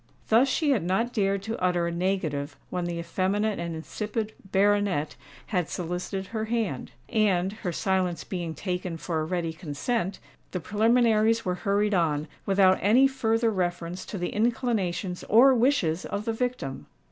[0.29, 5.15] Thus she had not dared to utter a negative when the effeminate and insipid baronet
[5.45, 10.17] had solicited her hand; and, her silence being taken for a ready consent,
[10.53, 16.25] the preliminaries were hurried on, without any further reference to the inclinations or wishes of
[16.25, 16.87] the victim!